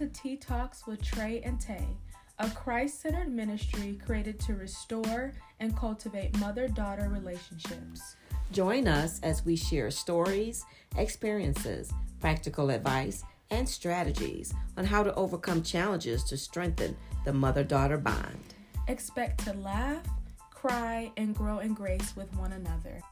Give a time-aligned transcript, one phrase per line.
[0.00, 1.86] to Tea Talks with Trey and Tay,
[2.38, 8.16] a Christ centered ministry created to restore and cultivate mother daughter relationships.
[8.50, 10.64] Join us as we share stories,
[10.96, 16.96] experiences, practical advice, and strategies on how to overcome challenges to strengthen
[17.26, 18.54] the mother daughter bond.
[18.88, 20.06] Expect to laugh,
[20.50, 23.02] cry, and grow in grace with one another.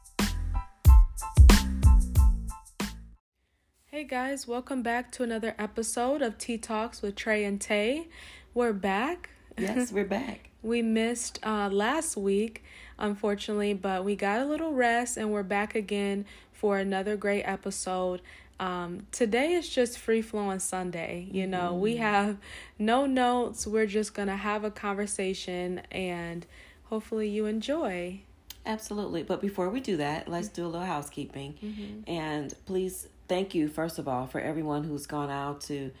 [3.99, 8.07] Hey guys, welcome back to another episode of Tea Talks with Trey and Tay.
[8.53, 9.29] We're back.
[9.57, 10.51] Yes, we're back.
[10.63, 12.63] we missed uh, last week,
[12.97, 18.21] unfortunately, but we got a little rest and we're back again for another great episode.
[18.57, 21.27] Um, today is just free flowing Sunday.
[21.29, 21.79] You know, mm.
[21.79, 22.37] we have
[22.77, 23.67] no notes.
[23.67, 26.45] We're just going to have a conversation and
[26.85, 28.21] hopefully you enjoy.
[28.65, 29.23] Absolutely.
[29.23, 31.55] But before we do that, let's do a little housekeeping.
[31.63, 32.11] Mm-hmm.
[32.11, 35.91] And please thank you, first of all, for everyone who's gone out to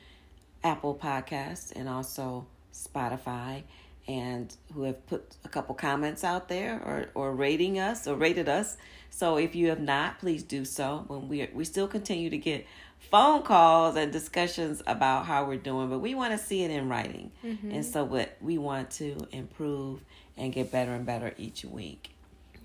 [0.63, 3.63] Apple Podcasts and also Spotify
[4.07, 8.49] and who have put a couple comments out there or, or rating us or rated
[8.49, 8.75] us.
[9.09, 11.05] So if you have not, please do so.
[11.07, 12.65] When we we still continue to get
[12.99, 16.89] phone calls and discussions about how we're doing, but we want to see it in
[16.89, 17.31] writing.
[17.43, 17.71] Mm-hmm.
[17.71, 20.01] And so what we want to improve
[20.37, 22.11] and get better and better each week.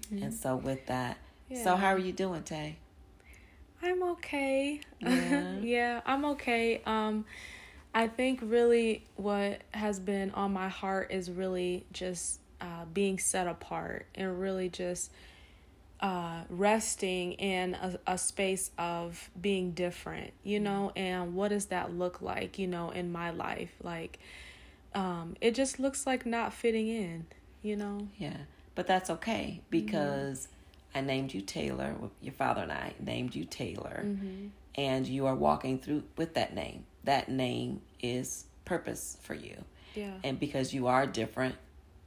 [0.06, 0.24] Mm-hmm.
[0.24, 1.64] And so with that, yeah.
[1.64, 2.76] so how are you doing, Tay?
[3.82, 4.80] I'm okay.
[5.00, 5.58] Yeah.
[5.60, 6.82] yeah, I'm okay.
[6.86, 7.24] Um
[7.94, 13.46] I think really what has been on my heart is really just uh, being set
[13.46, 15.12] apart and really just
[16.00, 21.94] uh, resting in a, a space of being different, you know, and what does that
[21.96, 23.72] look like, you know, in my life?
[23.82, 24.18] Like,
[24.94, 27.26] um, it just looks like not fitting in,
[27.62, 28.08] you know?
[28.18, 28.36] Yeah,
[28.74, 30.98] but that's okay because mm-hmm.
[30.98, 34.48] I named you Taylor, your father and I named you Taylor, mm-hmm.
[34.74, 39.56] and you are walking through with that name that name is purpose for you.
[39.94, 40.14] Yeah.
[40.24, 41.54] And because you are different,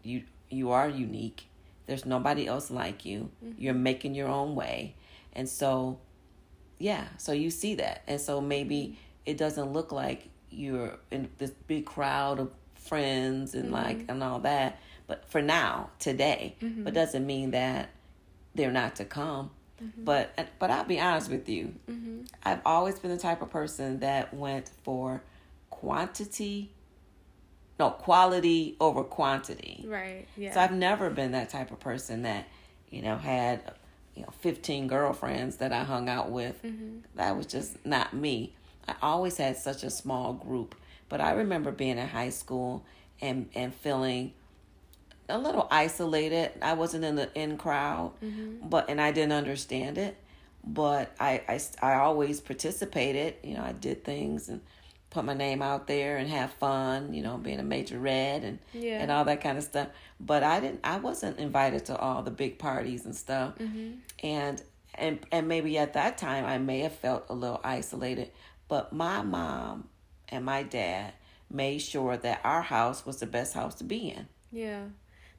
[0.03, 1.47] you you are unique.
[1.85, 3.29] There's nobody else like you.
[3.43, 3.61] Mm-hmm.
[3.61, 4.95] You're making your own way.
[5.33, 5.99] And so
[6.79, 8.03] yeah, so you see that.
[8.07, 13.65] And so maybe it doesn't look like you're in this big crowd of friends and
[13.65, 13.73] mm-hmm.
[13.73, 14.79] like and all that.
[15.07, 16.83] But for now, today, mm-hmm.
[16.83, 17.89] but doesn't mean that
[18.55, 19.51] they're not to come.
[19.81, 20.03] Mm-hmm.
[20.03, 21.73] But but I'll be honest with you.
[21.89, 22.23] Mm-hmm.
[22.43, 25.21] I've always been the type of person that went for
[25.69, 26.71] quantity,
[27.79, 29.85] no quality over quantity.
[29.87, 30.27] Right.
[30.35, 30.53] Yeah.
[30.53, 32.47] So I've never been that type of person that
[32.89, 33.61] you know had
[34.15, 36.61] you know 15 girlfriends that I hung out with.
[36.63, 36.99] Mm-hmm.
[37.15, 38.55] That was just not me.
[38.87, 40.75] I always had such a small group.
[41.09, 42.83] But I remember being in high school
[43.21, 44.33] and and feeling
[45.29, 46.51] a little isolated.
[46.61, 48.67] I wasn't in the in crowd, mm-hmm.
[48.67, 50.17] but and I didn't understand it.
[50.63, 53.35] But I, I I always participated.
[53.43, 54.61] You know, I did things and
[55.09, 57.13] put my name out there and have fun.
[57.13, 59.01] You know, being a majorette and yeah.
[59.01, 59.89] and all that kind of stuff.
[60.19, 60.81] But I didn't.
[60.83, 63.57] I wasn't invited to all the big parties and stuff.
[63.57, 63.91] Mm-hmm.
[64.23, 64.61] And
[64.95, 68.31] and and maybe at that time I may have felt a little isolated.
[68.67, 69.87] But my mom
[70.29, 71.13] and my dad
[71.49, 74.27] made sure that our house was the best house to be in.
[74.51, 74.85] Yeah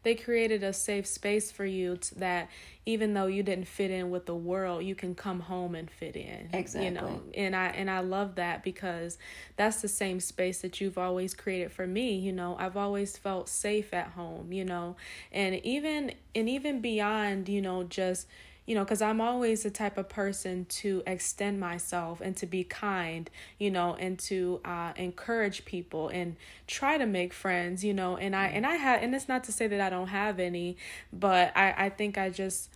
[0.09, 2.49] they created a safe space for you that
[2.87, 6.17] even though you didn't fit in with the world you can come home and fit
[6.17, 6.87] in exactly.
[6.87, 7.21] you know?
[7.35, 9.19] And i and i love that because
[9.57, 12.57] that's the same space that you've always created for me you know?
[12.59, 14.97] I've always felt safe at home you know?
[15.31, 18.27] And even and even beyond you know just
[18.69, 22.65] you know, because I'm always the type of person to extend myself and to be
[22.65, 26.37] kind, you know, and to uh, encourage people and
[26.67, 29.53] try to make friends, you know, and I and I have, and it's not to
[29.53, 30.77] say that I don't have any,
[31.11, 32.69] but I I think I just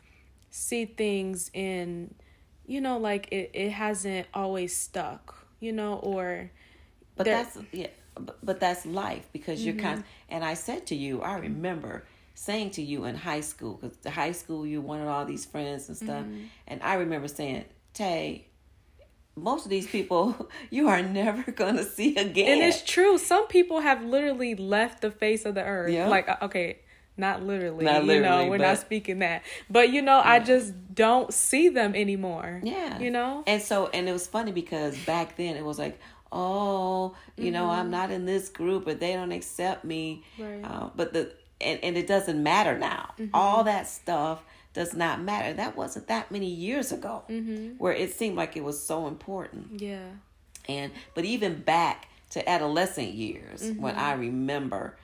[0.49, 2.15] see things in,
[2.67, 6.51] you know, like it it hasn't always stuck, you know, or.
[7.17, 7.89] But that's yeah,
[8.19, 9.79] but, but that's life because mm-hmm.
[9.79, 10.05] you're kind.
[10.31, 14.11] And I said to you, I remember saying to you in high school because the
[14.11, 16.45] high school you wanted all these friends and stuff mm-hmm.
[16.67, 17.65] and i remember saying
[17.95, 18.47] tay
[19.37, 23.47] most of these people you are never going to see again and it's true some
[23.49, 26.09] people have literally left the face of the earth yeah.
[26.09, 26.79] like uh, okay
[27.15, 30.31] not literally, not literally you know we're but, not speaking that but you know yeah.
[30.31, 34.51] i just don't see them anymore yeah you know and so and it was funny
[34.51, 36.01] because back then it was like
[36.33, 37.53] oh you mm-hmm.
[37.53, 37.91] know i'm mm-hmm.
[37.91, 40.65] not in this group or they don't accept me right.
[40.65, 41.31] Uh, but the
[41.63, 43.13] and, and it doesn't matter now.
[43.19, 43.35] Mm-hmm.
[43.35, 44.45] All that stuff
[44.75, 45.53] does not matter.
[45.53, 47.79] That wasn't that many years ago mm-hmm.
[47.79, 49.81] where it seemed like it was so important.
[49.81, 50.09] Yeah.
[50.69, 53.83] And but even back to adolescent years mm-hmm.
[53.83, 54.97] when I remember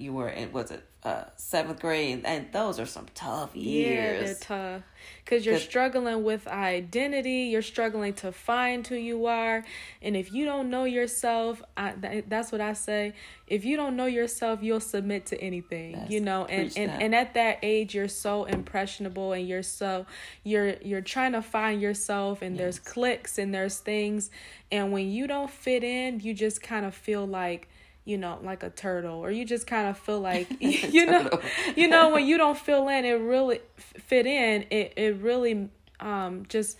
[0.00, 4.20] you were in was it uh, seventh grade, and, those are some tough years.
[4.20, 4.82] Yeah, they're tough
[5.24, 7.48] because you're struggling with identity.
[7.50, 9.64] You're struggling to find who you are,
[10.02, 13.14] and if you don't know yourself, I, that, that's what I say.
[13.46, 16.06] If you don't know yourself, you'll submit to anything.
[16.10, 20.04] You know, and and, and at that age, you're so impressionable, and you're so
[20.44, 22.60] you're you're trying to find yourself, and yes.
[22.60, 24.30] there's cliques and there's things,
[24.70, 27.68] and when you don't fit in, you just kind of feel like
[28.04, 31.30] you know, like a turtle, or you just kind of feel like, you know,
[31.76, 34.66] you know, when you don't feel in, it really fit in.
[34.70, 35.68] It it really
[36.00, 36.78] um just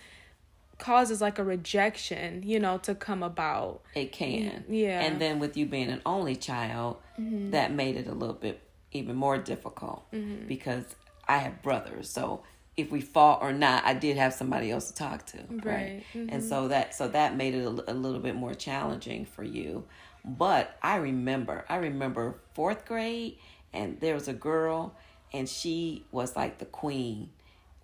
[0.78, 3.82] causes like a rejection, you know, to come about.
[3.94, 5.00] It can, yeah.
[5.02, 7.50] And then with you being an only child, mm-hmm.
[7.50, 8.62] that made it a little bit
[8.92, 10.46] even more difficult mm-hmm.
[10.46, 10.84] because
[11.28, 12.42] I have brothers, so
[12.76, 15.64] if we fought or not, I did have somebody else to talk to, right?
[15.64, 16.04] right?
[16.14, 16.28] Mm-hmm.
[16.30, 19.84] And so that so that made it a, a little bit more challenging for you.
[20.24, 23.38] But I remember, I remember fourth grade,
[23.72, 24.94] and there was a girl,
[25.32, 27.30] and she was like the queen.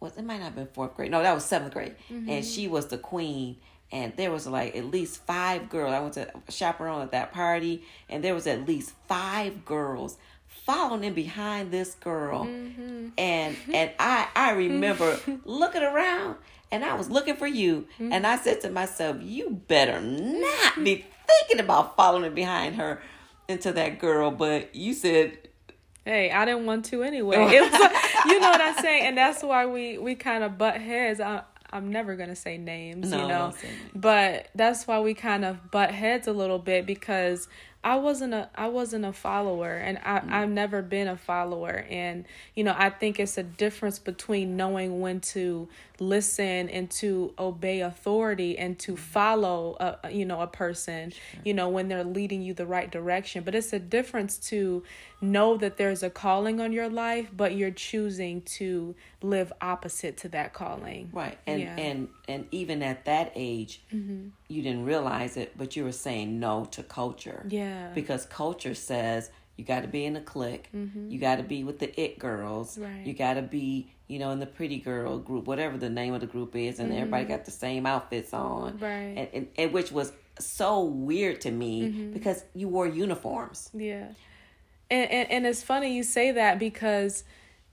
[0.00, 1.10] Was it might not have been fourth grade?
[1.10, 2.28] No, that was seventh grade, mm-hmm.
[2.28, 3.56] and she was the queen.
[3.92, 5.92] And there was like at least five girls.
[5.92, 10.18] I went to chaperone at that party, and there was at least five girls
[10.64, 13.08] following in behind this girl mm-hmm.
[13.18, 16.36] and and i i remember looking around
[16.70, 18.12] and i was looking for you mm-hmm.
[18.12, 23.00] and i said to myself you better not be thinking about following behind her
[23.48, 25.38] into that girl, but you said
[26.04, 27.36] Hey, I didn't want to anyway.
[27.52, 27.90] It was,
[28.26, 31.20] you know what I'm saying, and that's why we we kind of butt heads.
[31.20, 31.42] I,
[31.72, 33.52] I'm never gonna say names, no, you know,
[33.94, 37.48] but that's why we kind of butt heads a little bit because
[37.86, 41.86] I wasn't a I wasn't a follower and I, mm I've never been a follower
[41.88, 42.24] and
[42.56, 45.68] you know I think it's a difference between knowing when to
[46.00, 49.00] listen and to obey authority and to mm-hmm.
[49.00, 51.40] follow a you know a person sure.
[51.44, 54.82] you know when they're leading you the right direction but it's a difference to
[55.20, 60.28] know that there's a calling on your life but you're choosing to live opposite to
[60.28, 61.76] that calling right and yeah.
[61.76, 64.28] and and even at that age mm-hmm.
[64.48, 69.30] You didn't realize it but you were saying no to culture yeah because culture says
[69.56, 71.10] you got to be in a clique mm-hmm.
[71.10, 73.06] you got to be with the it girls right.
[73.06, 76.20] you got to be you know in the pretty girl group whatever the name of
[76.20, 76.98] the group is and mm-hmm.
[76.98, 81.50] everybody got the same outfits on right and, and, and which was so weird to
[81.50, 82.12] me mm-hmm.
[82.12, 84.08] because you wore uniforms yeah
[84.90, 87.24] and, and and it's funny you say that because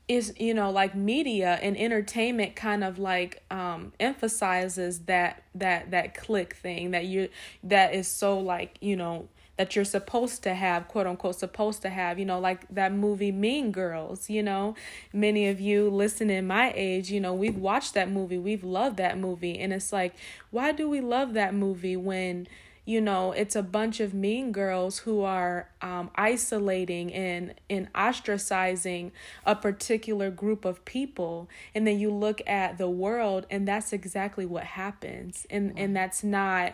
[0.08, 6.14] is you know like media and entertainment kind of like um emphasizes that that that
[6.14, 7.30] clique thing that you
[7.64, 9.28] that is so like you know
[9.58, 13.32] that you're supposed to have quote unquote supposed to have you know like that movie
[13.32, 14.76] mean girls you know?
[15.14, 19.18] Many of you listening my age you know we've watched that movie we've loved that
[19.18, 20.16] movie and it's like
[20.52, 22.48] why do we love that movie when
[22.86, 29.12] you know it's a bunch of mean girls who are um, isolating and and ostracizing
[29.46, 31.50] a particular group of people.
[31.74, 35.48] And then you look at the world and that's exactly what happens.
[35.50, 36.74] And and that's not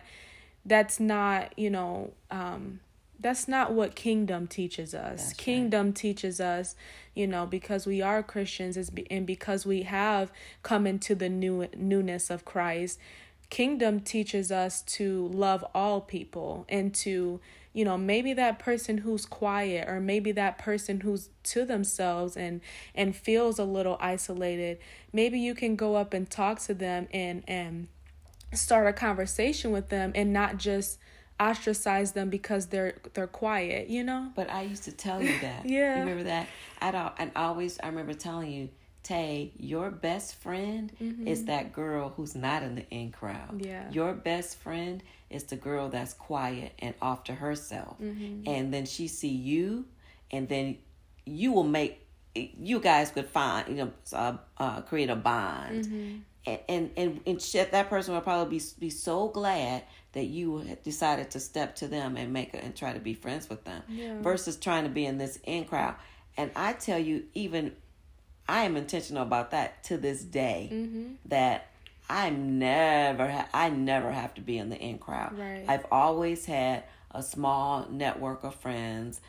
[0.65, 2.79] that's not you know um,
[3.19, 5.27] that's not what kingdom teaches us.
[5.27, 5.95] That's kingdom right.
[5.95, 6.75] teaches us
[7.19, 10.31] you know because we are christians is and because we have
[10.63, 12.97] come into the new newness of christ
[13.49, 17.39] kingdom teaches us to love all people and to
[17.73, 22.61] you know maybe that person who's quiet or maybe that person who's to themselves and
[22.93, 24.77] and feels a little isolated
[25.11, 27.87] maybe you can go up and talk to them and and
[28.53, 30.99] start a conversation with them and not just
[31.39, 34.31] ostracize them because they're they're quiet you know?
[34.35, 35.65] But i used to tell you that.
[35.69, 35.95] Yeah.
[35.95, 36.47] You remember that?
[36.81, 38.69] I don't and always i remember telling you
[39.03, 41.27] Tay, your best friend mm-hmm.
[41.27, 43.63] is that girl who's not in the in crowd.
[43.65, 43.89] Yeah.
[43.91, 47.99] Your best friend is the girl that's quiet and off to herself.
[48.01, 48.43] Mm-hmm.
[48.47, 49.85] And then she see you,
[50.31, 50.77] and then
[51.25, 55.85] you will make you guys could find you know uh, uh, create a bond.
[55.85, 56.15] Mm-hmm.
[56.45, 60.77] And, and and and shit, that person will probably be be so glad that you
[60.83, 63.83] decided to step to them and make a, and try to be friends with them
[63.87, 64.21] yeah.
[64.21, 65.95] versus trying to be in this in crowd.
[66.37, 67.73] And I tell you, even
[68.49, 70.69] I am intentional about that to this day.
[70.71, 71.05] Mm-hmm.
[71.25, 71.67] That
[72.09, 75.37] I never, ha- I never have to be in the in crowd.
[75.37, 75.65] Right.
[75.67, 79.21] I've always had a small network of friends,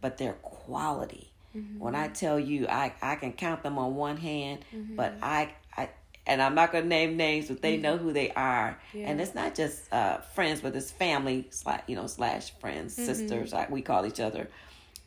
[0.00, 1.30] but they're quality.
[1.56, 1.80] Mm-hmm.
[1.80, 4.94] When I tell you, I I can count them on one hand, mm-hmm.
[4.94, 5.88] but I I
[6.26, 8.04] and I'm not gonna name names, but they know mm-hmm.
[8.04, 8.78] who they are.
[8.94, 9.08] Yeah.
[9.08, 13.06] And it's not just uh, friends, but it's family, slash, you know, slash friends, mm-hmm.
[13.06, 13.52] sisters.
[13.52, 14.48] Like we call each other.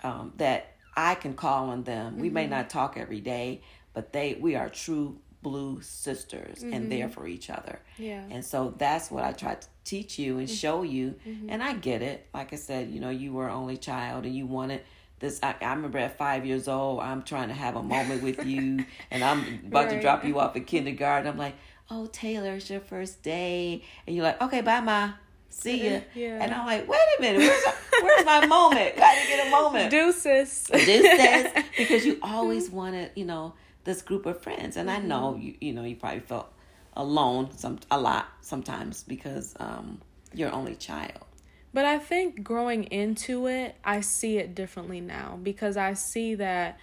[0.03, 2.13] Um, that I can call on them.
[2.13, 2.21] Mm-hmm.
[2.21, 2.51] We may mm-hmm.
[2.51, 3.61] not talk every day,
[3.93, 6.73] but they we are true blue sisters mm-hmm.
[6.73, 7.79] and there for each other.
[7.97, 8.23] Yeah.
[8.29, 10.55] And so that's what I try to teach you and mm-hmm.
[10.55, 11.15] show you.
[11.27, 11.49] Mm-hmm.
[11.49, 12.27] And I get it.
[12.33, 14.81] Like I said, you know, you were only child and you wanted
[15.21, 18.43] this I, I, remember at five years old i'm trying to have a moment with
[18.43, 19.95] you and i'm about right.
[19.95, 21.55] to drop you off at kindergarten i'm like
[21.89, 25.11] oh taylor it's your first day and you're like okay bye ma
[25.51, 25.99] see ya.
[26.15, 26.43] yeah.
[26.43, 27.63] and i'm like wait a minute where's,
[28.01, 28.95] where's my moment?
[28.95, 29.91] Gotta get a moment.
[29.91, 30.69] Deuces.
[30.71, 31.63] Deuces.
[31.77, 33.53] Because you always wanted you know
[33.83, 34.77] this group of friends.
[34.77, 35.03] And mm-hmm.
[35.03, 36.51] i know you you know you probably felt
[36.95, 39.99] alone some a lot sometimes because um
[40.33, 41.25] your only child.
[41.73, 46.77] But I think growing into it, I see it differently now because I see that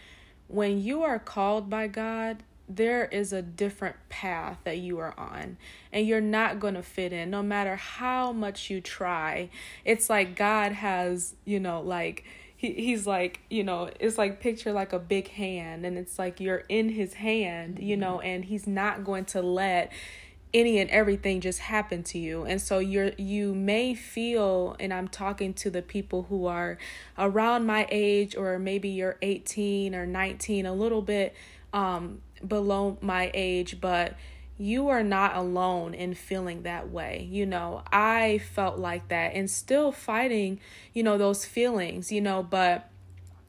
[0.47, 5.57] when you are called by God, there is a different path that you are on
[5.93, 9.49] and you're not going to fit in no matter how much you try.
[9.85, 12.25] It's like God has, you know, like
[12.57, 16.41] he, he's like, you know, it's like picture like a big hand and it's like
[16.41, 19.93] you're in his hand, you know, and he's not going to let
[20.55, 25.07] any and everything just happen to you and so you're you may feel and i'm
[25.07, 26.79] talking to the people who are
[27.19, 31.35] around my age or maybe you're 18 or 19 a little bit
[31.75, 34.15] um below my age but
[34.61, 37.29] you are not alone in feeling that way.
[37.31, 40.61] You know i felt like that and still fighting
[40.93, 42.91] you know those feelings you know but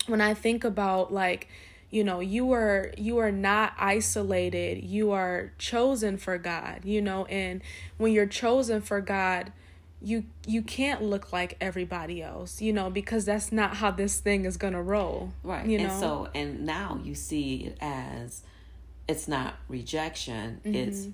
[0.08, 1.48] when i think about like
[1.90, 4.84] you know you are you are not isolated.
[4.84, 7.62] You are chosen for god you know and
[7.98, 9.52] when you're chosen for god
[10.02, 14.46] you you can't look like everybody else you know because that's not how this thing
[14.46, 15.86] is gonna roll right you know?
[15.86, 18.44] and so and now you see it as
[19.10, 20.76] it's not rejection mm-hmm.
[20.76, 21.08] it's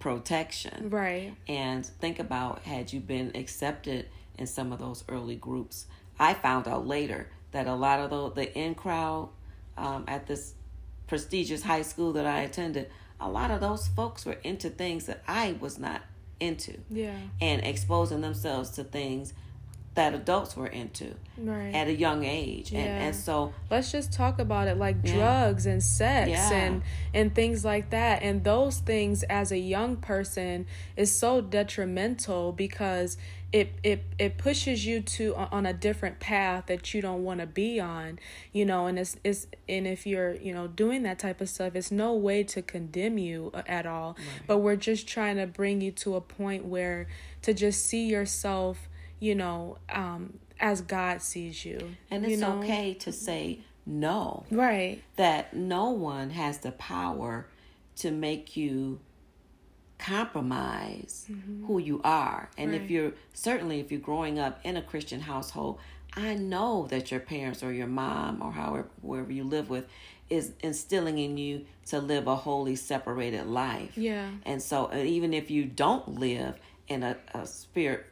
[0.00, 5.86] protection right and think about had you been accepted in some of those early groups
[6.18, 9.28] i found out later that a lot of the the in crowd
[9.76, 10.54] um, at this
[11.06, 15.22] prestigious high school that I attended, a lot of those folks were into things that
[15.26, 16.02] I was not
[16.40, 16.78] into.
[16.90, 17.16] Yeah.
[17.40, 19.32] And exposing themselves to things
[19.94, 21.72] that adults were into right.
[21.74, 22.80] at a young age yeah.
[22.80, 25.14] and and so let's just talk about it like yeah.
[25.14, 26.52] drugs and sex yeah.
[26.52, 26.82] and
[27.12, 33.16] and things like that and those things as a young person is so detrimental because
[33.52, 37.46] it it it pushes you to on a different path that you don't want to
[37.46, 38.18] be on
[38.52, 41.76] you know and it's it's and if you're you know doing that type of stuff
[41.76, 44.26] it's no way to condemn you uh, at all right.
[44.48, 47.06] but we're just trying to bring you to a point where
[47.42, 48.88] to just see yourself
[49.20, 52.58] you know um as God sees you and it's know?
[52.58, 57.46] okay to say no right that no one has the power
[57.96, 59.00] to make you
[59.98, 61.66] compromise mm-hmm.
[61.66, 62.50] who you are.
[62.58, 62.80] And right.
[62.80, 65.78] if you're certainly if you're growing up in a Christian household,
[66.14, 69.86] I know that your parents or your mom or however wherever you live with
[70.30, 73.96] is instilling in you to live a wholly separated life.
[73.96, 74.30] Yeah.
[74.44, 78.06] And so uh, even if you don't live in a, a spirit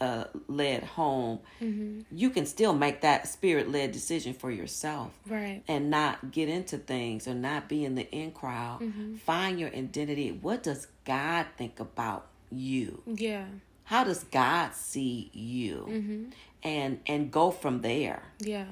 [0.00, 2.00] uh, led home, mm-hmm.
[2.10, 5.12] you can still make that spirit led decision for yourself.
[5.26, 5.62] Right.
[5.68, 8.80] And not get into things or not be in the in crowd.
[8.80, 9.16] Mm-hmm.
[9.16, 10.32] Find your identity.
[10.32, 13.02] What does God think about you?
[13.06, 13.46] Yeah.
[13.84, 15.86] How does God see you?
[15.88, 16.24] Mm-hmm.
[16.62, 18.22] And and go from there.
[18.40, 18.66] Yeah.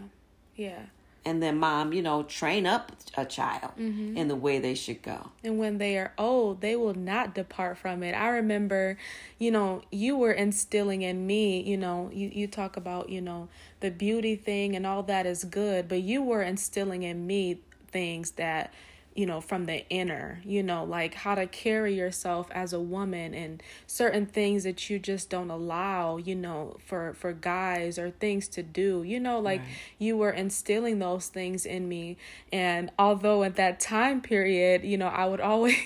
[0.56, 0.80] Yeah
[1.24, 4.16] and then mom you know train up a child mm-hmm.
[4.16, 7.78] in the way they should go and when they are old they will not depart
[7.78, 8.96] from it i remember
[9.38, 13.48] you know you were instilling in me you know you, you talk about you know
[13.80, 17.58] the beauty thing and all that is good but you were instilling in me
[17.90, 18.72] things that
[19.14, 23.33] you know, from the inner, you know, like how to carry yourself as a woman
[23.33, 28.49] and certain things that you just don't allow, you know, for for guys or things
[28.49, 29.02] to do.
[29.04, 29.68] You know, like right.
[29.99, 32.16] you were instilling those things in me
[32.52, 35.76] and although at that time period, you know, I would always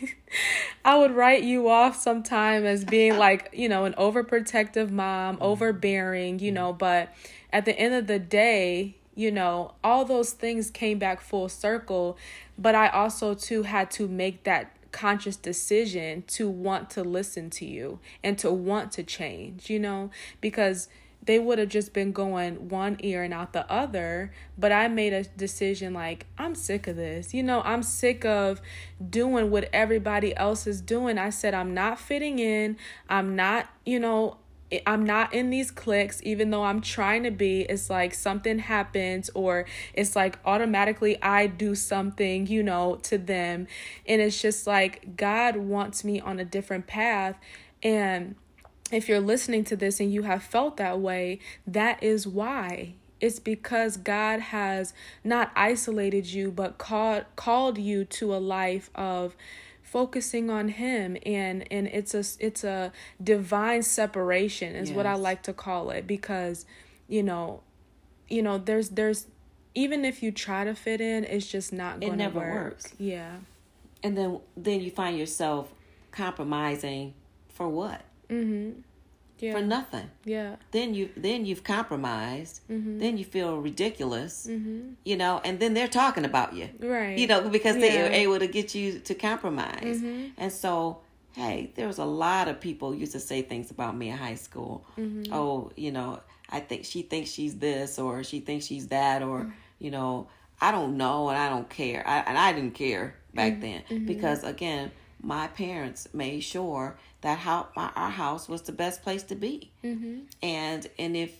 [0.84, 5.44] I would write you off sometime as being like, you know, an overprotective mom, mm-hmm.
[5.44, 7.14] overbearing, you know, but
[7.52, 12.16] at the end of the day, you know, all those things came back full circle
[12.58, 17.64] but I also too had to make that conscious decision to want to listen to
[17.64, 20.10] you and to want to change, you know,
[20.40, 20.88] because
[21.22, 24.32] they would have just been going one ear and out the other.
[24.56, 27.32] But I made a decision like, I'm sick of this.
[27.32, 28.60] You know, I'm sick of
[29.08, 31.18] doing what everybody else is doing.
[31.18, 32.76] I said, I'm not fitting in.
[33.08, 34.38] I'm not, you know,
[34.86, 37.62] I'm not in these cliques, even though I'm trying to be.
[37.62, 43.66] It's like something happens, or it's like automatically I do something, you know, to them.
[44.06, 47.36] And it's just like God wants me on a different path.
[47.82, 48.34] And
[48.92, 52.94] if you're listening to this and you have felt that way, that is why.
[53.20, 54.92] It's because God has
[55.24, 59.34] not isolated you, but called called you to a life of
[59.90, 62.92] focusing on him and and it's a it's a
[63.22, 64.96] divine separation is yes.
[64.96, 66.66] what I like to call it because
[67.08, 67.62] you know
[68.28, 69.26] you know there's there's
[69.74, 72.54] even if you try to fit in, it's just not going to never work.
[72.54, 72.94] works.
[72.98, 73.36] Yeah.
[74.02, 75.72] And then then you find yourself
[76.10, 77.14] compromising
[77.48, 78.02] for what?
[78.28, 78.82] Mhm.
[79.40, 79.52] Yeah.
[79.52, 80.10] For nothing.
[80.24, 80.56] yeah.
[80.72, 82.60] Then you then you've compromised.
[82.70, 82.98] Mm-hmm.
[82.98, 84.46] Then you feel ridiculous.
[84.50, 84.94] Mhm.
[85.04, 86.68] You know, and then they're talking about you.
[86.80, 87.16] Right.
[87.18, 88.06] You know, because they Yeah.
[88.08, 90.00] are able to get you to compromise.
[90.02, 90.32] Mhm.
[90.36, 90.98] And so,
[91.34, 94.34] hey, there was a lot of people used to say things about me in high
[94.34, 94.84] school.
[94.98, 95.32] Mm-hmm.
[95.32, 99.52] Oh, you know, I think she thinks she's this or she thinks she's that or,
[99.78, 100.28] you know,
[100.60, 102.02] I don't know and I don't care.
[102.06, 104.90] I, and I didn't care back then because again,
[105.22, 109.70] my parents made sure that how my, our house was the best place to be.
[109.84, 110.20] Mm-hmm.
[110.42, 111.32] And and if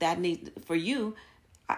[0.00, 1.14] that need for you,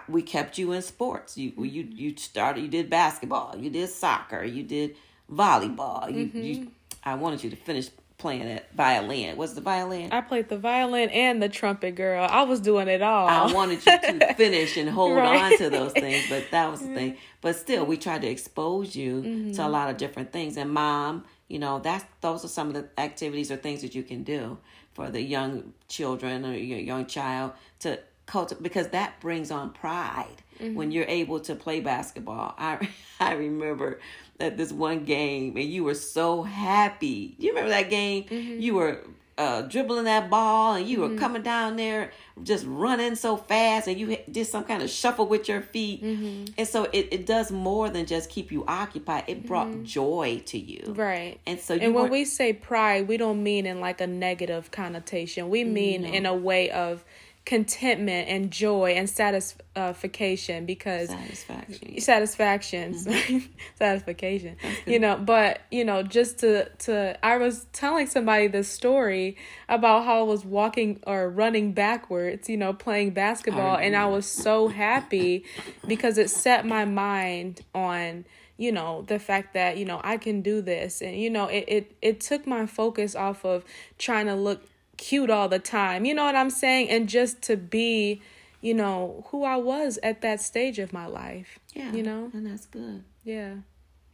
[0.09, 1.37] we kept you in sports.
[1.37, 2.61] You you you started.
[2.61, 3.55] You did basketball.
[3.57, 4.43] You did soccer.
[4.43, 4.95] You did
[5.31, 6.11] volleyball.
[6.13, 6.71] You you.
[7.03, 9.37] I wanted you to finish playing that violin.
[9.37, 10.11] What's the violin?
[10.11, 12.27] I played the violin and the trumpet, girl.
[12.29, 13.27] I was doing it all.
[13.27, 15.53] I wanted you to finish and hold Right.
[15.53, 17.17] on to those things, but that was the thing.
[17.41, 19.51] But still, we tried to expose you Mm-hmm.
[19.53, 20.57] to a lot of different things.
[20.57, 24.03] And mom, you know, that's those are some of the activities or things that you
[24.03, 24.57] can do
[24.93, 30.43] for the young children or your young child to cultivate because that brings on pride
[30.59, 30.73] Mm-hmm.
[30.73, 32.55] when you're able to play basketball.
[32.57, 32.89] I
[33.19, 33.99] I remember
[34.39, 37.35] at this one game and you were so happy.
[37.37, 38.23] You remember that game?
[38.23, 38.59] Mm-hmm.
[38.59, 39.03] You were
[39.37, 43.99] uh, dribbling that ball and you were coming down there just running so fast and
[43.99, 46.03] you did some kind of shuffle with your feet.
[46.03, 46.53] Mm-hmm.
[46.57, 49.25] And so it, it does more than just keep you occupied.
[49.27, 50.79] It brought joy to you.
[50.79, 50.93] Mm-hmm.
[50.93, 51.39] Right.
[51.45, 54.71] And so you And when we say pride, we don't mean in like a negative
[54.71, 55.49] connotation.
[55.49, 57.03] We mean in a way of
[57.47, 62.01] contentment and joy and satisfaction because satisfaction.
[62.01, 63.07] satisfactions.
[63.79, 64.57] Satisfaction.
[64.85, 69.37] You know but you know just to to i was telling somebody this story
[69.69, 74.25] about how i was walking or running backwards you know playing basketball and i was
[74.25, 75.45] so happy
[75.87, 78.25] because it set my mind on
[78.57, 81.01] you know the fact that you know i can do this.
[81.01, 83.63] And you know it it, it took my focus off of
[83.97, 84.63] trying to look
[84.97, 88.21] cute all the time you know what i'm saying and just to be
[88.61, 91.91] you know who i was at that stage of my life Yeah.
[91.93, 93.03] you know And that's good.
[93.23, 93.55] yeah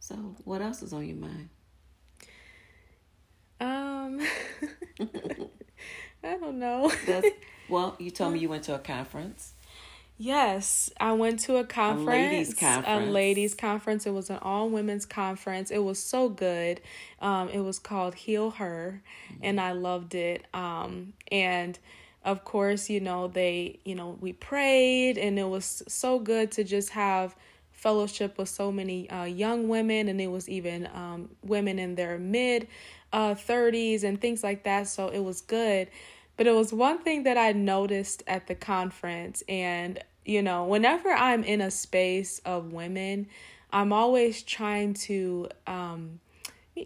[0.00, 1.48] So what else is on your mind?
[3.60, 4.20] um
[6.22, 6.92] i don't know
[7.68, 9.53] well, you told me you went to a conference.
[10.16, 13.10] Yes, I went to a conference, ladies' a conference.
[13.10, 14.06] ladies' conference.
[14.06, 15.72] It was an all women's conference.
[15.72, 16.80] It was so good.
[17.20, 19.02] Um, it was called Heal Her,
[19.42, 20.46] and I loved it.
[20.54, 21.76] Um, and
[22.24, 26.64] of course, you know they, you know, we prayed, and it was so good to
[26.64, 27.34] just have
[27.72, 32.18] fellowship with so many uh, young women, and it was even um, women in their
[32.18, 32.68] mid
[33.12, 34.88] uh, 30s and things like that.
[34.88, 35.88] So it was good.
[36.36, 39.42] But it was one thing that I noticed at the conference.
[39.48, 43.28] And, you know, whenever I'm in a space of women,
[43.72, 46.20] I'm always trying to um,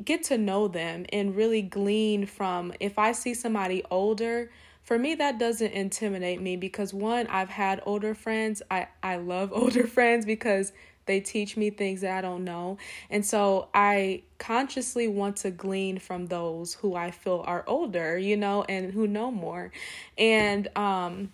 [0.04, 4.50] get to know them and really glean from if I see somebody older.
[4.82, 8.62] For me, that doesn't intimidate me because one, I've had older friends.
[8.70, 10.72] I, I love older friends because
[11.09, 12.79] they teach me things that I don't know.
[13.11, 18.37] And so I consciously want to glean from those who I feel are older, you
[18.37, 19.73] know, and who know more.
[20.16, 21.33] And um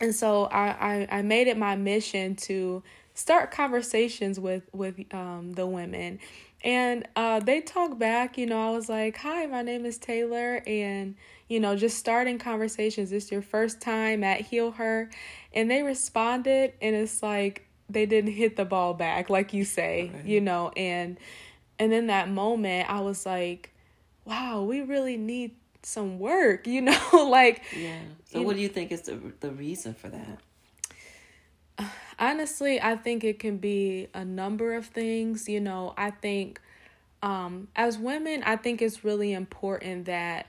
[0.00, 5.52] and so I I, I made it my mission to start conversations with with um
[5.52, 6.20] the women.
[6.62, 10.62] And uh they talk back, you know, I was like, "Hi, my name is Taylor."
[10.66, 11.16] And
[11.48, 13.10] you know, just starting conversations.
[13.10, 15.10] This your first time at Heal Her,
[15.52, 20.10] and they responded, and it's like they didn't hit the ball back, like you say,
[20.14, 20.24] Right.
[20.24, 21.18] you know, and
[21.78, 23.72] and in that moment, I was like,
[24.24, 27.98] wow, we really need some work, you know, like Yeah.
[28.24, 30.38] So what do you think is the the reason for that?
[32.18, 35.94] honestly, I think it can be a number of things, you know.
[35.96, 36.60] I think
[37.22, 40.46] um as women, I think it's really important that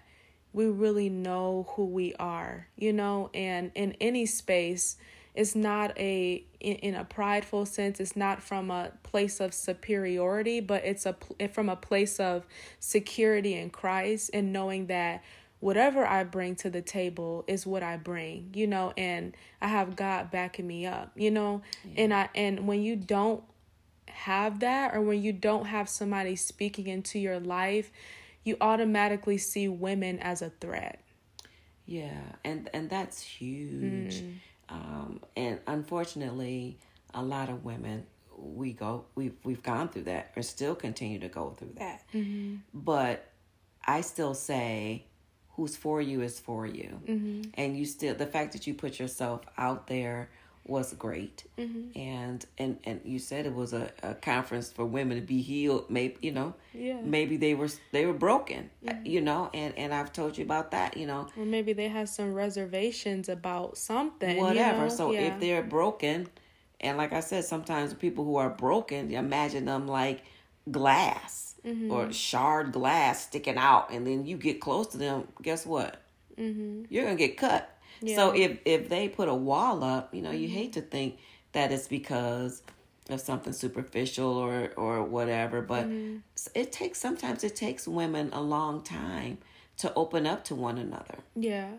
[0.54, 4.98] we really know who we are, you know, and in any space
[5.34, 10.60] it's not a in, in a prideful sense it's not from a place of superiority
[10.60, 11.16] but it's a
[11.54, 12.46] from a place of
[12.80, 15.24] security in Christ and knowing that
[15.62, 19.96] whatever I bring to the table is what I bring, you know, and I have
[19.96, 21.62] God backing me up, you know,
[21.96, 23.44] and I and when you don't
[24.08, 27.92] have that or when you don't have somebody speaking into your life,
[28.44, 31.00] you automatically see women as a threat.
[31.86, 34.22] Yeah, and and that's huge.
[34.22, 34.34] Mm.
[34.72, 36.78] Um, and unfortunately,
[37.14, 38.06] a lot of women
[38.38, 42.04] we go we've we've gone through that or still continue to go through that.
[42.74, 43.28] But
[43.86, 45.06] I still say,
[45.52, 47.00] who's for you is for you,
[47.56, 50.30] and you still the fact that you put yourself out there
[50.66, 51.44] was great.
[51.58, 51.98] Mm-hmm.
[52.00, 55.90] And and and you said it was a, a conference for women to be healed.
[55.90, 57.00] Maybe you know, yeah.
[57.02, 59.06] maybe they were they were broken, mm-hmm.
[59.06, 59.50] you know.
[59.54, 61.28] And and I've told you about that, you know.
[61.38, 64.38] Or maybe they had some reservations about something.
[64.38, 64.78] Whatever.
[64.78, 64.90] You know?
[64.90, 65.22] So yeah.
[65.22, 66.28] if they're broken,
[66.80, 70.24] and like I said, sometimes people who are broken, imagine them like
[70.70, 71.92] glass mm-hmm.
[71.92, 75.28] or shard glass sticking out, and then you get close to them.
[75.42, 76.02] Guess what?
[76.38, 76.84] Mm-hmm.
[76.90, 77.71] You're gonna get cut.
[78.02, 78.16] Yeah.
[78.16, 81.18] So if if they put a wall up, you know, you hate to think
[81.54, 82.64] that it's because
[83.10, 86.18] of something superficial or or whatever, but mm-hmm.
[86.56, 89.38] it takes sometimes it takes women a long time
[89.78, 91.20] to open up to one another.
[91.36, 91.72] Yeah.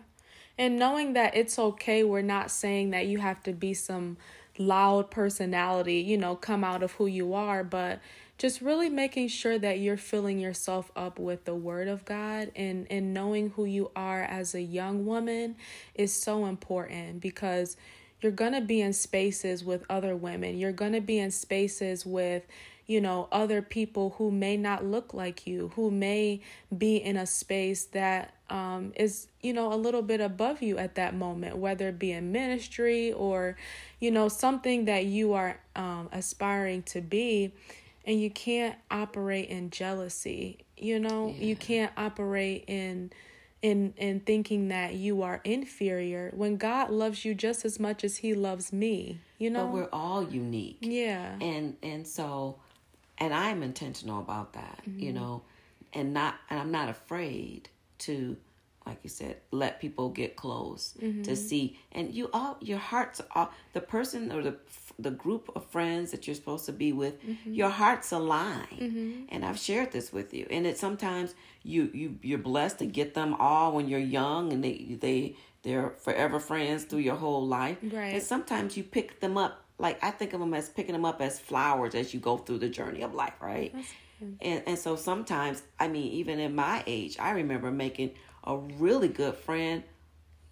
[0.57, 4.17] And knowing that it's okay, we're not saying that you have to be some
[4.57, 7.99] loud personality, you know, come out of who you are, but
[8.37, 12.87] just really making sure that you're filling yourself up with the word of God and
[12.89, 15.55] and knowing who you are as a young woman
[15.95, 17.77] is so important because
[18.21, 20.57] you're going to be in spaces with other women.
[20.57, 22.43] You're going to be in spaces with
[22.85, 26.41] you know other people who may not look like you who may
[26.77, 30.95] be in a space that um, is you know a little bit above you at
[30.95, 33.55] that moment whether it be in ministry or
[33.99, 37.53] you know something that you are um, aspiring to be
[38.05, 41.33] and you can't operate in jealousy you know?
[41.37, 41.45] Yeah.
[41.45, 43.11] you can't operate in
[43.61, 48.17] in in thinking that you are inferior when god loves you just as much as
[48.17, 49.65] he loves me you know?
[49.65, 50.77] but we're all unique.
[50.81, 51.35] Yeah.
[51.41, 52.59] And and so
[53.17, 54.99] and i'm intentional about that mm-hmm.
[54.99, 55.43] you know?
[55.93, 58.37] And not and i'm not afraid to
[58.85, 61.21] like you said let people get close mm-hmm.
[61.23, 61.77] to see.
[61.91, 64.55] And you all your hearts are the person or the
[64.99, 67.53] the group of friends that you're supposed to be with mm-hmm.
[67.53, 68.67] your hearts align.
[68.73, 69.11] Mm-hmm.
[69.29, 70.47] and i've shared this with you.
[70.49, 74.63] And it sometimes you you you're blessed to get them all when you're young and
[74.63, 77.77] they they they're forever friends through your whole life.
[77.81, 78.15] Right.
[78.15, 81.21] And sometimes you pick them up like i think of them as picking them up
[81.21, 83.73] as flowers as you go through the journey of life right?
[84.41, 88.11] And and so sometimes i mean even in my age i remember making
[88.45, 89.83] a really good friend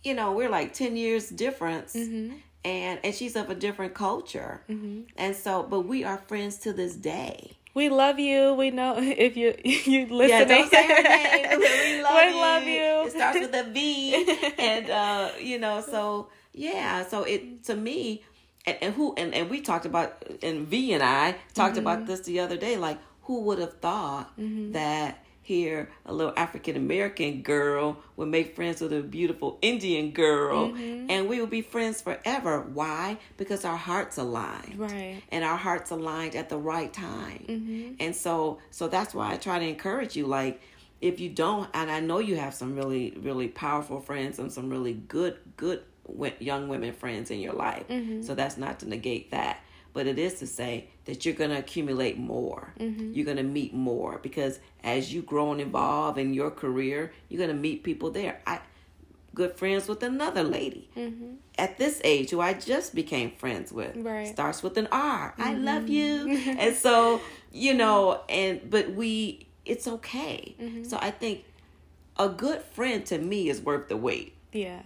[0.03, 4.61] you know we're like 10 years difference mm-hmm and and she's of a different culture
[4.69, 5.01] mm-hmm.
[5.17, 8.53] and so but we are friends to this day we love you.
[8.53, 10.29] We know if you you listening.
[10.29, 11.59] Yeah, don't say her name.
[11.59, 12.35] We love, we you.
[12.35, 13.07] love you.
[13.07, 18.23] It starts with a V, and uh, you know, so yeah, so it to me,
[18.65, 21.87] and, and who and, and we talked about, and V and I talked mm-hmm.
[21.87, 22.77] about this the other day.
[22.77, 24.73] Like, who would have thought mm-hmm.
[24.73, 30.69] that here a little African American girl would make friends with a beautiful Indian girl
[30.69, 31.09] mm-hmm.
[31.09, 32.61] and we would be friends forever.
[32.61, 33.17] Why?
[33.37, 34.77] Because our hearts aligned.
[34.77, 35.21] Right.
[35.29, 37.45] And our hearts aligned at the right time.
[37.47, 37.93] Mm-hmm.
[37.99, 40.61] And so so that's why I try to encourage you like
[41.01, 44.69] if you don't and I know you have some really really powerful friends and some
[44.69, 45.83] really good good
[46.39, 47.87] young women friends in your life.
[47.87, 48.21] Mm-hmm.
[48.21, 51.57] So that's not to negate that but it is to say that you're going to
[51.57, 52.73] accumulate more.
[52.79, 53.13] Mm-hmm.
[53.13, 57.39] You're going to meet more because as you grow and evolve in your career, you're
[57.39, 58.39] going to meet people there.
[58.45, 58.61] I
[59.33, 61.35] good friends with another lady mm-hmm.
[61.57, 63.95] at this age who I just became friends with.
[63.95, 64.27] Right.
[64.27, 65.31] Starts with an R.
[65.31, 65.41] Mm-hmm.
[65.41, 66.37] I love you.
[66.59, 70.55] and so, you know, and but we it's okay.
[70.59, 70.83] Mm-hmm.
[70.83, 71.45] So I think
[72.17, 74.35] a good friend to me is worth the wait.
[74.51, 74.81] Yeah.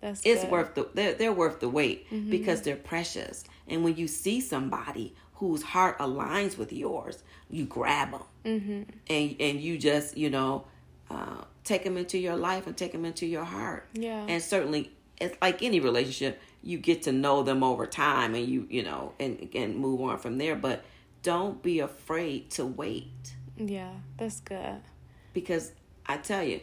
[0.00, 0.50] That's it's good.
[0.50, 2.30] worth the they're, they're worth the wait mm-hmm.
[2.30, 3.44] because they're precious.
[3.66, 8.82] And when you see somebody whose heart aligns with yours, you grab them mm-hmm.
[9.08, 10.64] and and you just you know
[11.10, 13.88] uh, take them into your life and take them into your heart.
[13.92, 14.24] Yeah.
[14.28, 18.66] And certainly, it's like any relationship, you get to know them over time, and you
[18.70, 20.56] you know and and move on from there.
[20.56, 20.84] But
[21.22, 23.34] don't be afraid to wait.
[23.56, 24.80] Yeah, that's good.
[25.32, 25.72] Because
[26.06, 26.60] I tell you,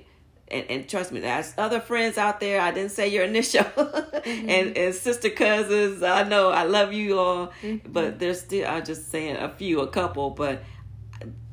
[0.53, 2.61] and, and trust me, there's other friends out there.
[2.61, 4.49] I didn't say your initial, mm-hmm.
[4.49, 6.03] and and sister cousins.
[6.03, 7.91] I know I love you all, mm-hmm.
[7.91, 8.67] but there's still.
[8.67, 10.63] I'm just saying a few, a couple, but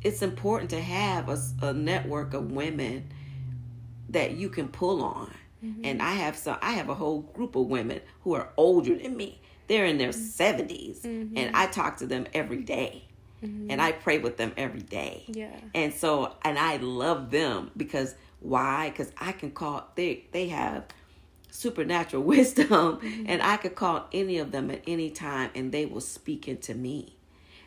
[0.03, 3.11] it's important to have a, a network of women
[4.11, 5.33] that you can pull on.
[5.65, 5.85] Mm-hmm.
[5.85, 6.59] And I have some.
[6.61, 9.41] I have a whole group of women who are older than me.
[9.67, 11.37] They're in their 70s, mm-hmm.
[11.37, 13.05] and I talk to them every day.
[13.43, 13.71] Mm-hmm.
[13.71, 15.25] And I pray with them every day.
[15.29, 15.57] Yeah.
[15.75, 18.91] And so, and I love them because why?
[18.91, 20.85] Because I can call they they have
[21.51, 23.25] supernatural wisdom, mm-hmm.
[23.27, 26.75] and I could call any of them at any time, and they will speak into
[26.75, 27.17] me.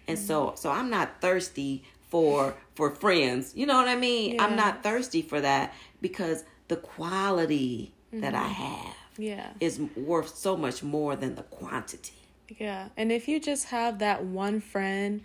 [0.07, 0.27] And mm-hmm.
[0.27, 3.53] so, so I'm not thirsty for for friends.
[3.55, 4.35] You know what I mean?
[4.35, 4.45] Yeah.
[4.45, 8.21] I'm not thirsty for that because the quality mm-hmm.
[8.21, 8.53] that I mm-hmm.
[8.53, 12.13] have yeah is worth so much more than the quantity.
[12.57, 12.89] Yeah.
[12.97, 15.21] And if you just have that one friend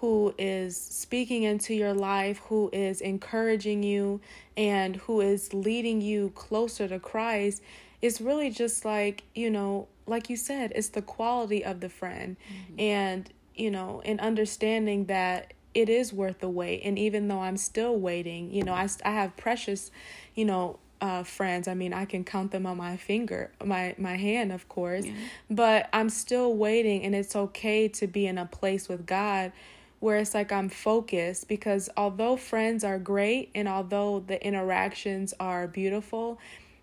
[0.00, 4.20] who is speaking into your life, who is encouraging you,
[4.56, 7.62] and who is leading you closer to Christ,
[8.00, 12.36] it's really just like, you know, like you said, it's the quality of the friend.
[12.48, 12.80] Mm-hmm.
[12.80, 16.82] And, you know, in understanding that it is worth the wait.
[16.84, 19.90] And even though I'm still waiting, you know, I, I have precious,
[20.34, 21.66] you know, uh, friends.
[21.68, 25.06] I mean, I can count them on my finger, my my hand, of course.
[25.06, 25.12] Yeah.
[25.48, 29.52] But I'm still waiting, and it's okay to be in a place with God
[30.00, 35.66] where it's like I'm focused because although friends are great and although the interactions are
[35.66, 36.38] beautiful,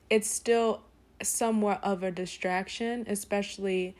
[0.10, 0.82] it's still
[1.22, 3.96] somewhat of a distraction, especially,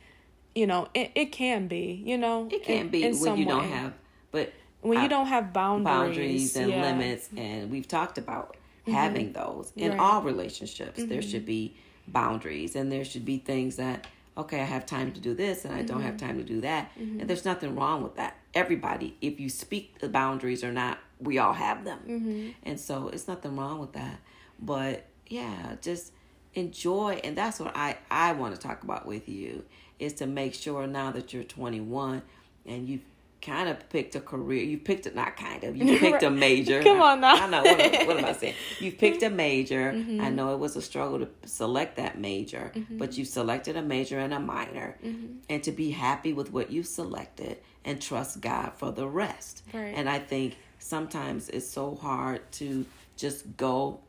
[0.54, 3.46] you know, it, it can be, you know, it can in, be in when you
[3.46, 3.52] way.
[3.52, 3.94] don't have,
[4.32, 6.82] but when you don't have boundaries, boundaries and yeah.
[6.82, 8.92] limits, and we've talked about mm-hmm.
[8.92, 10.00] having those in right.
[10.00, 11.00] all relationships.
[11.00, 11.10] Mm-hmm.
[11.10, 11.76] There should be
[12.08, 14.06] boundaries, and there should be things that
[14.38, 16.28] okay, I have time to do this, and I don't have mm-hmm.
[16.28, 17.28] time to do that, and mm-hmm.
[17.28, 18.38] there's nothing wrong with that.
[18.54, 22.50] Everybody, if you speak the boundaries or not, we all have them, mm-hmm.
[22.64, 24.20] and so it's nothing wrong with that.
[24.60, 26.12] But yeah, just
[26.56, 29.66] enjoy and that's what I I want to talk about with you
[30.00, 32.22] is to make sure now that you're 21
[32.66, 33.04] and you've
[33.42, 36.82] kind of picked a career you picked it not kind of you picked a major
[36.82, 40.22] come on now I, know what, what, am I saying you picked a major mm-hmm.
[40.22, 42.98] I know it was a struggle to select that major mm-hmm.
[42.98, 45.38] but you selected a major and a minor mm-hmm.
[45.50, 49.94] and to be happy with what you selected and trust God for the rest right.
[49.96, 54.00] and I think sometimes it's so hard to just go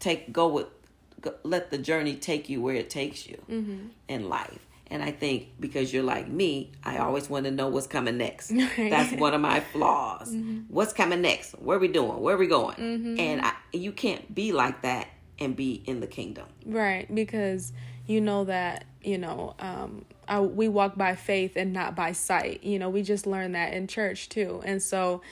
[0.00, 0.66] take go with
[1.42, 3.86] let the journey take you where it takes you mm-hmm.
[4.08, 4.66] in life.
[4.88, 8.48] And I think because you're like me, I always want to know what's coming next.
[8.76, 10.30] That's one of my flaws.
[10.30, 10.60] Mm-hmm.
[10.68, 11.52] What's coming next?
[11.52, 12.20] Where we doing?
[12.20, 12.76] Where we going?
[12.76, 13.18] Mm-hmm.
[13.18, 16.46] And I, you can't be like that and be in the kingdom.
[16.64, 17.72] Right, because
[18.06, 22.62] you know that you know um, I, we walk by faith and not by sight.
[22.62, 25.22] You know, we just learned that in church too, and so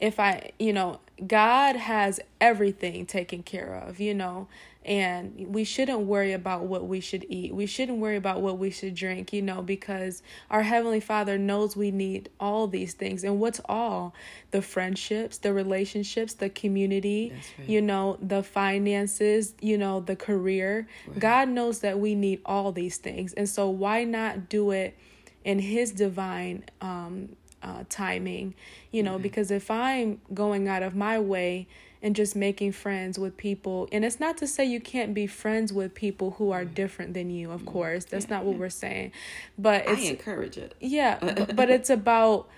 [0.00, 4.00] if I, you know, God has everything taken care of.
[4.00, 4.48] You know,
[4.82, 7.54] and we shouldn't worry about what we should eat.
[7.54, 11.76] We shouldn't worry about what we should drink, you know, because our Heavenly Father knows
[11.76, 13.22] we need all these things.
[13.22, 14.14] And what's all?
[14.52, 17.68] The friendships, the relationships, the community, right.
[17.68, 20.88] you know, the finances, you know, the career.
[21.06, 21.18] Right.
[21.18, 23.34] God knows that we need all these things.
[23.34, 24.96] And so why not do it
[25.44, 28.54] in His divine um, uh, timing,
[28.90, 29.22] you know, mm-hmm.
[29.22, 31.68] because if I'm going out of my way,
[32.02, 33.88] and just making friends with people.
[33.92, 37.30] And it's not to say you can't be friends with people who are different than
[37.30, 38.04] you, of course.
[38.04, 39.12] That's yeah, not what we're saying.
[39.58, 40.74] But it's I encourage it.
[40.80, 42.48] Yeah, but, but it's about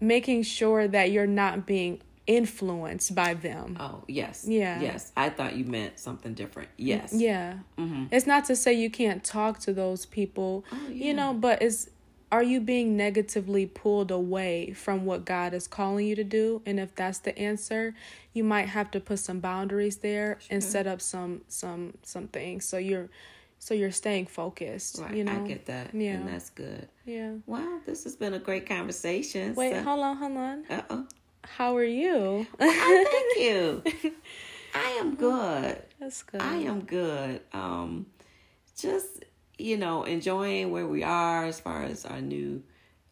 [0.00, 3.76] making sure that you're not being influenced by them.
[3.80, 4.44] Oh, yes.
[4.46, 4.80] Yeah.
[4.80, 5.12] Yes.
[5.16, 6.68] I thought you meant something different.
[6.76, 7.12] Yes.
[7.12, 7.54] Yeah.
[7.78, 8.04] Mm-hmm.
[8.12, 11.06] It's not to say you can't talk to those people, oh, yeah.
[11.06, 11.88] you know, but it's
[12.30, 16.62] are you being negatively pulled away from what God is calling you to do?
[16.66, 17.94] And if that's the answer,
[18.32, 20.48] you might have to put some boundaries there sure.
[20.50, 23.08] and set up some some some things so you're
[23.58, 24.98] so you're staying focused.
[24.98, 25.94] Right, you know, I get that.
[25.94, 26.88] Yeah, and that's good.
[27.04, 27.34] Yeah.
[27.46, 29.54] Wow, this has been a great conversation.
[29.54, 29.82] Wait, so.
[29.82, 30.64] hold on, hold on.
[30.70, 31.06] Uh oh.
[31.44, 32.46] How are you?
[32.58, 33.82] Well, thank you.
[34.74, 35.82] I am good.
[35.98, 36.42] That's good.
[36.42, 37.40] I am good.
[37.52, 38.06] Um,
[38.76, 39.24] just
[39.58, 42.62] you know, enjoying where we are as far as our new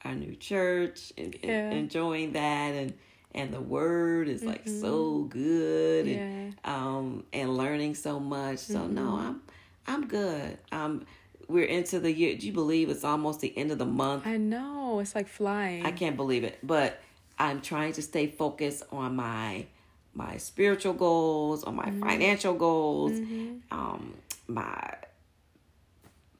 [0.04, 1.70] our new church and, yeah.
[1.70, 2.94] enjoying that and
[3.34, 4.80] and the word is like mm-hmm.
[4.80, 6.16] so good yeah.
[6.16, 8.58] and um and learning so much.
[8.58, 8.94] So mm-hmm.
[8.94, 9.42] no, I'm
[9.86, 10.58] I'm good.
[10.72, 11.04] Um
[11.48, 12.36] we're into the year.
[12.36, 14.26] Do you believe it's almost the end of the month?
[14.26, 14.98] I know.
[15.00, 15.86] It's like flying.
[15.86, 16.58] I can't believe it.
[16.62, 17.00] But
[17.38, 19.66] I'm trying to stay focused on my
[20.14, 22.02] my spiritual goals, on my mm-hmm.
[22.02, 23.56] financial goals, mm-hmm.
[23.70, 24.14] um
[24.48, 24.94] my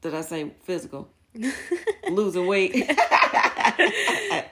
[0.06, 1.08] did I say physical?
[2.10, 2.74] Losing weight.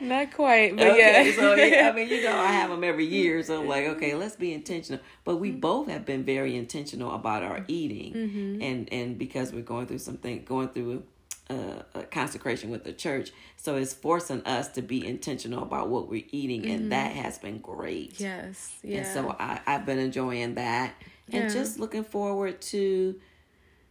[0.01, 1.37] Not quite, but okay, yeah.
[1.37, 4.15] so yeah, I mean, you know, I have them every year, so I'm like, okay,
[4.15, 5.01] let's be intentional.
[5.25, 5.61] But we mm-hmm.
[5.61, 8.63] both have been very intentional about our eating, mm-hmm.
[8.63, 11.05] and and because we're going through something, going through
[11.49, 16.09] uh, a consecration with the church, so it's forcing us to be intentional about what
[16.09, 16.73] we're eating, mm-hmm.
[16.73, 18.21] and that has been great.
[18.21, 18.99] Yes, yeah.
[18.99, 20.95] And so I, I've been enjoying that,
[21.33, 21.49] and yeah.
[21.49, 23.19] just looking forward to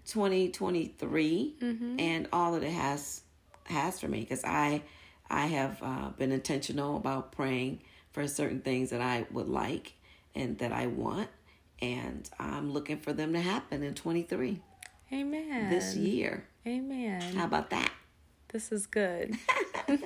[0.07, 1.99] 2023 mm-hmm.
[1.99, 3.21] and all that it has
[3.65, 4.81] has for me because I
[5.29, 9.93] I have uh, been intentional about praying for certain things that I would like
[10.35, 11.29] and that I want
[11.81, 14.61] and I'm looking for them to happen in 23.
[15.11, 15.69] Amen.
[15.69, 16.45] This year.
[16.65, 17.21] Amen.
[17.35, 17.91] How about that?
[18.49, 19.35] This is good.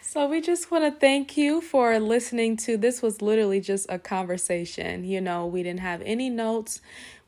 [0.00, 3.98] so we just want to thank you for listening to this was literally just a
[3.98, 5.04] conversation.
[5.04, 6.80] You know, we didn't have any notes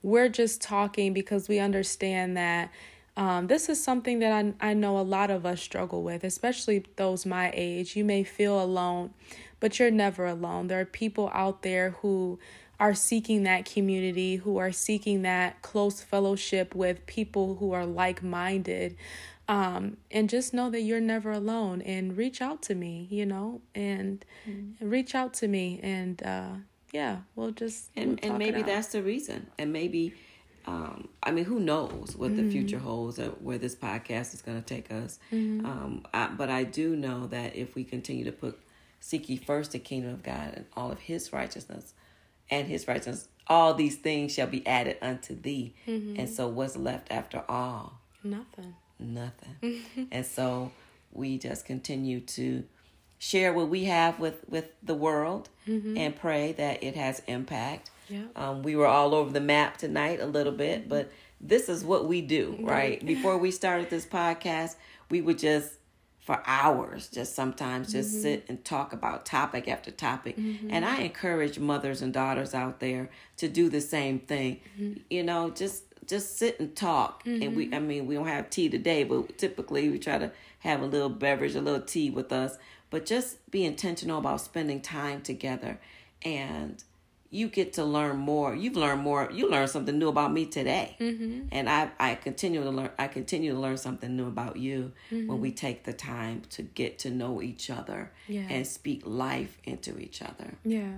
[0.04, 2.70] we're just talking because we understand that
[3.16, 6.84] um, this is something that I, I know a lot of us struggle with, especially
[6.96, 7.96] those my age.
[7.96, 9.14] You may feel alone,
[9.60, 10.66] but you're never alone.
[10.66, 12.38] There are people out there who
[12.78, 18.22] are seeking that community, who are seeking that close fellowship with people who are like
[18.22, 18.96] minded.
[19.48, 23.62] Um, and just know that you're never alone and reach out to me, you know,
[23.74, 24.88] and, mm-hmm.
[24.88, 26.48] reach out to me and uh
[26.94, 29.48] yeah, we'll just and we'll and maybe that's the reason.
[29.58, 30.14] And maybe
[30.64, 32.46] um, I mean, who knows what mm-hmm.
[32.46, 35.18] the future holds or where this podcast is going to take us.
[35.32, 35.66] Mm-hmm.
[35.66, 38.60] Um, I, but I do know that if we continue to put
[39.00, 41.94] seek ye first the kingdom of God and all of his righteousness
[42.48, 45.74] and his righteousness, all these things shall be added unto thee.
[45.88, 46.20] Mm-hmm.
[46.20, 47.98] And so what's left after all?
[48.22, 48.76] Nothing.
[49.00, 49.82] Nothing.
[50.12, 50.70] and so
[51.12, 52.64] we just continue to
[53.24, 55.96] share what we have with, with the world mm-hmm.
[55.96, 57.90] and pray that it has impact.
[58.10, 58.24] Yeah.
[58.36, 61.10] Um, we were all over the map tonight a little bit, but
[61.40, 63.04] this is what we do, right?
[63.14, 64.76] Before we started this podcast,
[65.10, 65.72] we would just
[66.20, 68.22] for hours just sometimes just mm-hmm.
[68.22, 70.70] sit and talk about topic after topic mm-hmm.
[70.70, 74.98] and i encourage mothers and daughters out there to do the same thing mm-hmm.
[75.10, 77.74] you know just just sit and talk and we mm-hmm.
[77.74, 81.10] i mean we don't have tea today but typically we try to have a little
[81.10, 82.56] beverage a little tea with us
[82.94, 85.80] but just be intentional about spending time together
[86.24, 86.84] and
[87.28, 88.54] you get to learn more.
[88.54, 89.28] You've learned more.
[89.32, 91.48] You learned something new about me today, mm-hmm.
[91.50, 92.90] and I I continue to learn.
[92.96, 95.26] I continue to learn something new about you mm-hmm.
[95.26, 98.46] when we take the time to get to know each other yeah.
[98.48, 100.54] and speak life into each other.
[100.64, 100.92] Yeah.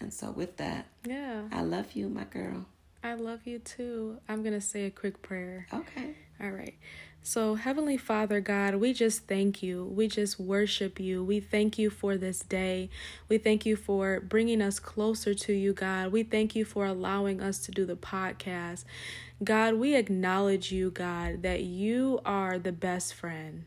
[0.00, 2.66] And so with that, yeah, I love you, my girl.
[3.04, 4.18] I love you too.
[4.28, 5.68] I'm gonna say a quick prayer.
[5.72, 6.16] Okay.
[6.40, 6.74] All right.
[7.22, 9.84] So, Heavenly Father God, we just thank you.
[9.84, 11.22] We just worship you.
[11.22, 12.88] We thank you for this day.
[13.28, 16.10] We thank you for bringing us closer to you, God.
[16.10, 18.84] We thank you for allowing us to do the podcast.
[19.44, 23.66] God, we acknowledge you, God, that you are the best friend.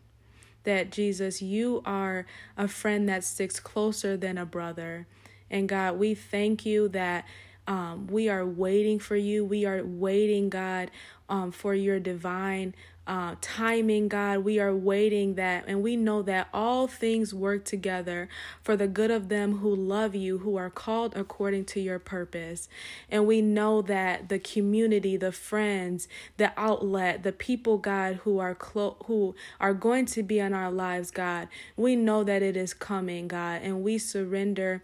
[0.63, 2.25] That Jesus, you are
[2.57, 5.05] a friend that sticks closer than a brother.
[5.51, 7.25] And God, we thank you that
[7.67, 9.45] um, we are waiting for you.
[9.45, 10.89] We are waiting, God,
[11.29, 12.73] um, for your divine
[13.07, 14.39] uh, timing, God.
[14.39, 18.29] We are waiting that, and we know that all things work together
[18.61, 22.69] for the good of them who love you, who are called according to your purpose.
[23.09, 28.55] And we know that the community, the friends, the outlet, the people, God, who are
[28.55, 32.73] clo- who are going to be in our lives, God, we know that it is
[32.73, 34.81] coming, God, and we surrender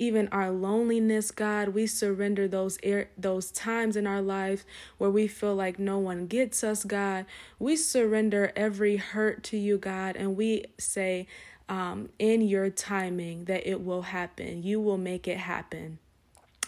[0.00, 1.68] even our loneliness, God.
[1.68, 4.64] We surrender those air, those times in our life
[4.98, 7.26] where we feel like no one gets us, God.
[7.58, 11.28] We surrender every hurt to you, God, and we say,
[11.68, 14.62] um, in your timing, that it will happen.
[14.62, 15.98] You will make it happen.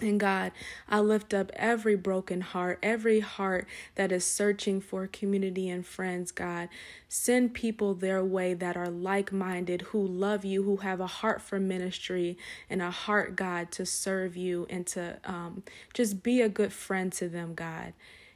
[0.02, 0.52] And God,
[0.88, 6.32] I lift up every broken heart, every heart that is searching for community and friends,
[6.32, 6.68] God.
[7.08, 11.40] Send people their way that are like minded, who love you, who have a heart
[11.40, 12.36] for ministry
[12.68, 15.62] and a heart, God, to serve you and to um,
[15.94, 17.92] just be a good friend to them, God.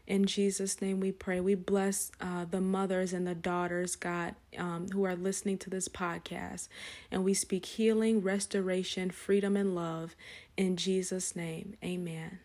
[0.07, 1.40] In Jesus' name we pray.
[1.40, 5.88] We bless uh, the mothers and the daughters, God, um, who are listening to this
[5.88, 6.69] podcast.
[7.11, 10.14] And we speak healing, restoration, freedom, and love.
[10.57, 12.38] In Jesus' name, amen.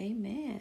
[0.00, 0.60] Amen.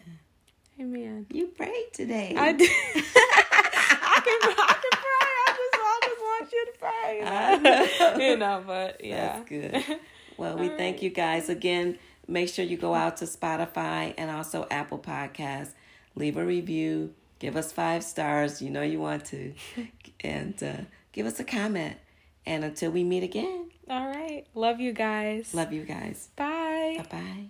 [0.79, 1.27] Amen.
[1.31, 2.33] You prayed today.
[2.35, 2.69] I did.
[2.95, 5.29] I, can, I can pray.
[5.29, 8.27] I just, I just want you to pray.
[8.29, 9.37] You know, but yeah.
[9.37, 9.99] That's good.
[10.37, 11.97] Well, we thank you guys again.
[12.27, 15.71] Make sure you go out to Spotify and also Apple Podcasts
[16.17, 18.61] leave a review, give us five stars.
[18.61, 19.53] You know you want to,
[20.21, 21.97] and uh, give us a comment.
[22.45, 23.69] And until we meet again.
[23.89, 24.45] All right.
[24.53, 25.53] Love you guys.
[25.53, 26.29] Love you guys.
[26.35, 26.95] Bye.
[26.97, 27.49] Bye bye.